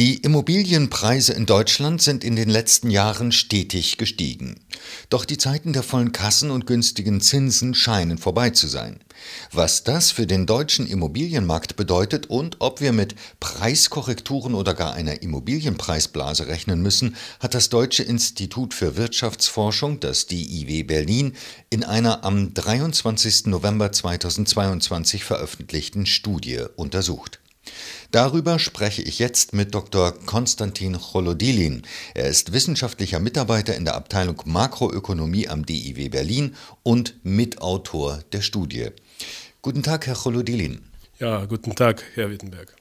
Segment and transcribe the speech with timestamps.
[0.00, 4.58] Die Immobilienpreise in Deutschland sind in den letzten Jahren stetig gestiegen.
[5.10, 9.00] Doch die Zeiten der vollen Kassen und günstigen Zinsen scheinen vorbei zu sein.
[9.52, 15.20] Was das für den deutschen Immobilienmarkt bedeutet und ob wir mit Preiskorrekturen oder gar einer
[15.20, 21.34] Immobilienpreisblase rechnen müssen, hat das Deutsche Institut für Wirtschaftsforschung, das DIW Berlin,
[21.68, 23.48] in einer am 23.
[23.48, 27.39] November 2022 veröffentlichten Studie untersucht.
[28.10, 30.12] Darüber spreche ich jetzt mit Dr.
[30.26, 31.82] Konstantin Cholodilin.
[32.14, 38.88] Er ist wissenschaftlicher Mitarbeiter in der Abteilung Makroökonomie am DIW Berlin und Mitautor der Studie.
[39.62, 40.82] Guten Tag, Herr Cholodilin.
[41.18, 42.74] Ja, guten Tag, Herr Wittenberg.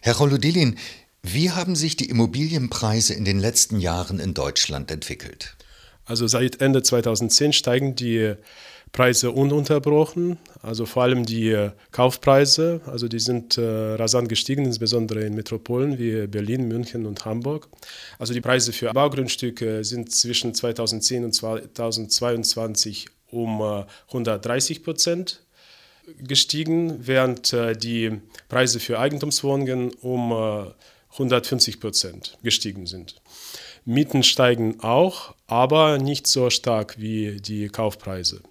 [0.00, 0.78] Herr Cholodilin,
[1.22, 5.56] wie haben sich die Immobilienpreise in den letzten Jahren in Deutschland entwickelt?
[6.06, 8.34] Also seit Ende 2010 steigen die
[8.92, 15.22] Preise ununterbrochen, also vor allem die äh, Kaufpreise, also die sind äh, rasant gestiegen, insbesondere
[15.22, 17.68] in Metropolen wie Berlin, München und Hamburg.
[18.18, 25.44] Also die Preise für Baugrundstücke sind zwischen 2010 und 2022 um äh, 130 Prozent
[26.18, 30.32] gestiegen, während äh, die Preise für Eigentumswohnungen um
[31.12, 33.20] 150 äh, Prozent gestiegen sind.
[33.84, 38.42] Mieten steigen auch, aber nicht so stark wie die Kaufpreise.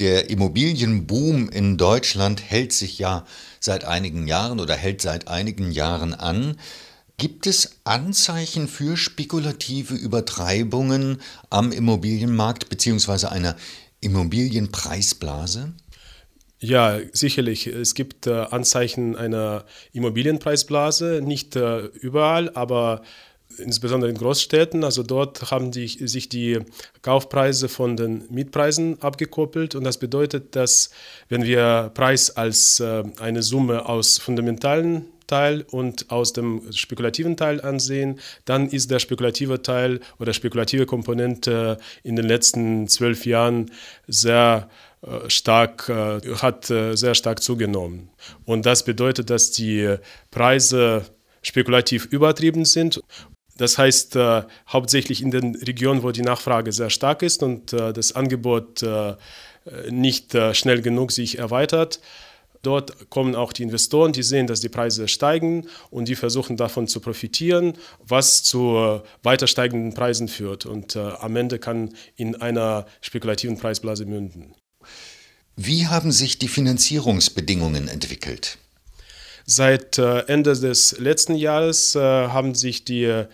[0.00, 3.26] Der Immobilienboom in Deutschland hält sich ja
[3.60, 6.56] seit einigen Jahren oder hält seit einigen Jahren an.
[7.16, 13.26] Gibt es Anzeichen für spekulative Übertreibungen am Immobilienmarkt bzw.
[13.28, 13.56] einer
[14.00, 15.72] Immobilienpreisblase?
[16.58, 17.66] Ja, sicherlich.
[17.66, 23.02] Es gibt äh, Anzeichen einer Immobilienpreisblase, nicht äh, überall, aber
[23.58, 24.84] insbesondere in Großstädten.
[24.84, 26.60] Also dort haben die, sich die
[27.02, 29.74] Kaufpreise von den Mietpreisen abgekoppelt.
[29.74, 30.90] Und das bedeutet, dass
[31.28, 37.60] wenn wir Preis als äh, eine Summe aus fundamentalen Teil und aus dem spekulativen Teil
[37.60, 43.70] ansehen, dann ist der spekulative Teil oder spekulative Komponente in den letzten zwölf Jahren
[44.06, 44.68] sehr
[45.02, 48.10] äh, stark, äh, hat sehr stark zugenommen.
[48.44, 49.96] Und das bedeutet, dass die
[50.30, 51.06] Preise
[51.42, 53.00] spekulativ übertrieben sind
[53.56, 57.92] das heißt, äh, hauptsächlich in den Regionen, wo die Nachfrage sehr stark ist und äh,
[57.92, 59.14] das Angebot äh,
[59.90, 62.00] nicht äh, schnell genug sich erweitert.
[62.62, 66.88] Dort kommen auch die Investoren, die sehen, dass die Preise steigen und die versuchen davon
[66.88, 72.36] zu profitieren, was zu äh, weiter steigenden Preisen führt und äh, am Ende kann in
[72.36, 74.54] einer spekulativen Preisblase münden.
[75.56, 78.58] Wie haben sich die Finanzierungsbedingungen entwickelt?
[79.46, 83.24] Seit äh, Ende des letzten Jahres äh, haben sich die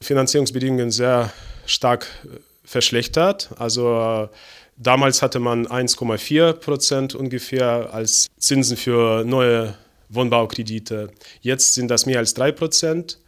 [0.00, 1.32] Finanzierungsbedingungen sehr
[1.66, 3.50] stark äh, verschlechtert.
[3.58, 4.28] Also
[4.76, 9.74] damals hatte man 1,4 Prozent ungefähr als Zinsen für neue
[10.08, 11.10] Wohnbaukredite.
[11.40, 13.18] Jetzt sind das mehr als 3 Prozent.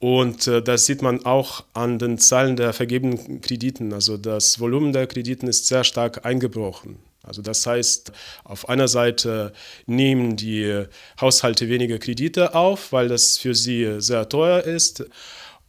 [0.00, 3.92] Und das sieht man auch an den Zahlen der vergebenen Krediten.
[3.92, 6.98] Also das Volumen der Krediten ist sehr stark eingebrochen.
[7.22, 8.12] Also das heißt,
[8.44, 9.52] auf einer Seite
[9.86, 10.84] nehmen die
[11.20, 15.04] Haushalte weniger Kredite auf, weil das für sie sehr teuer ist.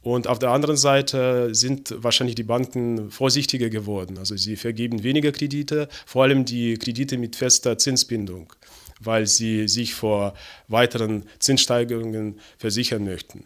[0.02, 4.18] Und auf der anderen Seite sind wahrscheinlich die Banken vorsichtiger geworden.
[4.18, 8.52] Also sie vergeben weniger Kredite, vor allem die Kredite mit fester Zinsbindung,
[9.00, 10.34] weil sie sich vor
[10.68, 13.44] weiteren Zinssteigerungen versichern möchten.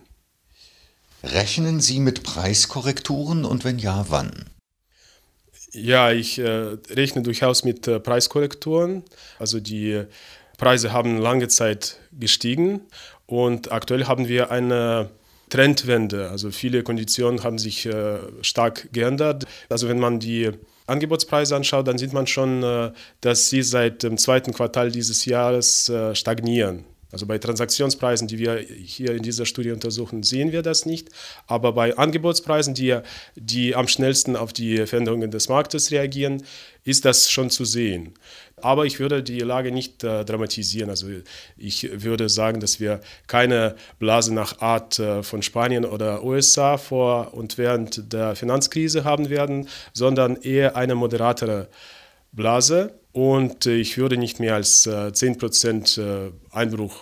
[1.23, 4.47] Rechnen Sie mit Preiskorrekturen und wenn ja, wann?
[5.73, 9.03] Ja, ich äh, rechne durchaus mit äh, Preiskorrekturen.
[9.39, 10.05] Also die
[10.57, 12.81] Preise haben lange Zeit gestiegen
[13.27, 15.11] und aktuell haben wir eine
[15.51, 16.31] Trendwende.
[16.31, 19.45] Also viele Konditionen haben sich äh, stark geändert.
[19.69, 20.51] Also wenn man die
[20.87, 25.89] Angebotspreise anschaut, dann sieht man schon, äh, dass sie seit dem zweiten Quartal dieses Jahres
[25.89, 26.85] äh, stagnieren.
[27.11, 31.09] Also bei Transaktionspreisen, die wir hier in dieser Studie untersuchen, sehen wir das nicht.
[31.47, 32.99] Aber bei Angebotspreisen, die,
[33.35, 36.43] die am schnellsten auf die Veränderungen des Marktes reagieren,
[36.85, 38.15] ist das schon zu sehen.
[38.57, 40.91] Aber ich würde die Lage nicht äh, dramatisieren.
[40.91, 41.07] Also
[41.57, 47.33] ich würde sagen, dass wir keine Blase nach Art äh, von Spanien oder USA vor
[47.35, 51.69] und während der Finanzkrise haben werden, sondern eher eine moderatere
[52.33, 57.01] Blase und ich würde nicht mehr als 10% äh, äh, Einbruch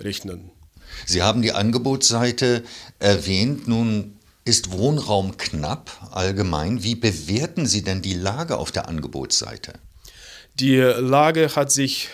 [0.00, 0.50] rechnen.
[1.06, 2.62] Sie haben die Angebotsseite
[2.98, 3.66] erwähnt.
[3.66, 6.82] Nun ist Wohnraum knapp allgemein.
[6.82, 9.72] Wie bewerten Sie denn die Lage auf der Angebotsseite?
[10.60, 12.10] Die Lage hat sich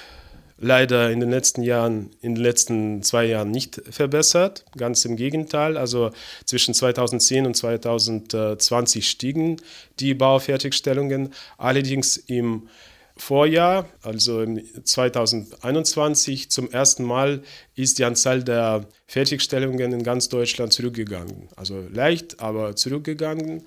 [0.56, 4.65] leider in den letzten Jahren, in den letzten zwei Jahren nicht verbessert.
[4.77, 5.77] Ganz im Gegenteil.
[5.77, 6.12] Also
[6.44, 9.56] zwischen 2010 und 2020 stiegen
[9.99, 11.35] die Baufertigstellungen.
[11.59, 12.69] Allerdings im
[13.17, 14.44] Vorjahr, also
[14.85, 17.43] 2021, zum ersten Mal
[17.75, 21.49] ist die Anzahl der Fertigstellungen in ganz Deutschland zurückgegangen.
[21.56, 23.62] Also leicht, aber zurückgegangen.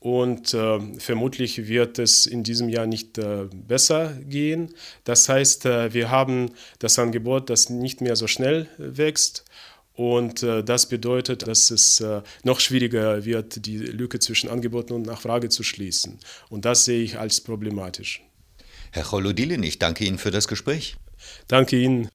[0.00, 4.74] Und äh, vermutlich wird es in diesem Jahr nicht äh, besser gehen.
[5.04, 9.44] Das heißt, äh, wir haben das Angebot, das nicht mehr so schnell wächst.
[9.92, 15.02] Und äh, das bedeutet, dass es äh, noch schwieriger wird, die Lücke zwischen Angebot und
[15.02, 16.18] Nachfrage zu schließen.
[16.48, 18.22] Und das sehe ich als problematisch.
[18.92, 20.96] Herr Cholodilin, ich danke Ihnen für das Gespräch.
[21.46, 22.08] Danke Ihnen.